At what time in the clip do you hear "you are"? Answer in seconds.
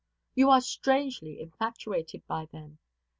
0.33-0.61